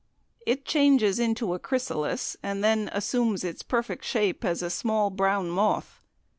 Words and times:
It 0.47 0.65
changes 0.65 1.19
into 1.19 1.53
a 1.53 1.59
chrysalis, 1.59 2.35
and 2.41 2.63
then 2.63 2.89
assumes 2.91 3.43
its 3.43 3.61
perfect 3.61 4.03
shape 4.03 4.43
as 4.43 4.63
a 4.63 4.71
small 4.71 5.11
brown 5.11 5.47
moth. 5.51 6.01